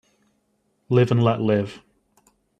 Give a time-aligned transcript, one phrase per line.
[0.89, 1.83] Live and let live